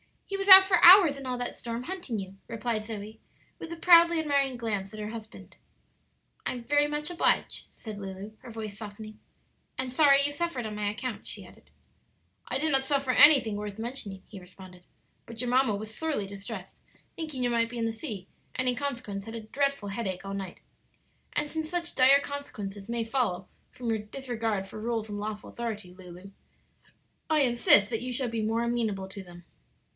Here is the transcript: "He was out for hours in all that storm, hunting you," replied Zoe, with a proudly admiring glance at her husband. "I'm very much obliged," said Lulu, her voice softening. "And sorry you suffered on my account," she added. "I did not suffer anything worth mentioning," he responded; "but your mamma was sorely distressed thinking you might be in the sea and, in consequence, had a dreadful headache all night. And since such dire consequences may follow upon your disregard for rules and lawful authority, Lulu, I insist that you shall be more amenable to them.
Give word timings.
"He 0.25 0.35
was 0.37 0.47
out 0.47 0.63
for 0.63 0.83
hours 0.83 1.17
in 1.17 1.27
all 1.27 1.37
that 1.37 1.55
storm, 1.55 1.83
hunting 1.83 2.17
you," 2.17 2.37
replied 2.47 2.85
Zoe, 2.85 3.19
with 3.59 3.71
a 3.71 3.75
proudly 3.75 4.17
admiring 4.19 4.57
glance 4.57 4.93
at 4.93 4.99
her 4.99 5.09
husband. 5.09 5.57
"I'm 6.43 6.63
very 6.63 6.87
much 6.87 7.11
obliged," 7.11 7.71
said 7.73 7.99
Lulu, 7.99 8.31
her 8.39 8.49
voice 8.49 8.75
softening. 8.77 9.19
"And 9.77 9.91
sorry 9.91 10.23
you 10.25 10.31
suffered 10.31 10.65
on 10.65 10.73
my 10.73 10.89
account," 10.89 11.27
she 11.27 11.45
added. 11.45 11.69
"I 12.47 12.57
did 12.57 12.71
not 12.71 12.83
suffer 12.83 13.11
anything 13.11 13.57
worth 13.57 13.77
mentioning," 13.77 14.23
he 14.27 14.39
responded; 14.39 14.85
"but 15.27 15.39
your 15.39 15.49
mamma 15.51 15.75
was 15.75 15.93
sorely 15.93 16.25
distressed 16.25 16.79
thinking 17.15 17.43
you 17.43 17.51
might 17.51 17.69
be 17.69 17.77
in 17.77 17.85
the 17.85 17.93
sea 17.93 18.27
and, 18.55 18.67
in 18.67 18.75
consequence, 18.75 19.25
had 19.25 19.35
a 19.35 19.41
dreadful 19.41 19.89
headache 19.89 20.25
all 20.25 20.33
night. 20.33 20.61
And 21.33 21.47
since 21.47 21.69
such 21.69 21.93
dire 21.93 22.21
consequences 22.21 22.89
may 22.89 23.03
follow 23.03 23.49
upon 23.75 23.89
your 23.89 23.99
disregard 23.99 24.65
for 24.65 24.79
rules 24.79 25.09
and 25.09 25.19
lawful 25.19 25.51
authority, 25.51 25.93
Lulu, 25.93 26.31
I 27.29 27.41
insist 27.41 27.91
that 27.91 28.01
you 28.01 28.11
shall 28.11 28.29
be 28.29 28.41
more 28.41 28.63
amenable 28.63 29.09
to 29.09 29.21
them. 29.21 29.43